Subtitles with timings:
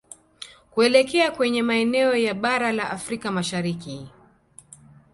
[0.71, 4.09] kuelekea kwenye maeneo ya Bara la Afrika Mashariki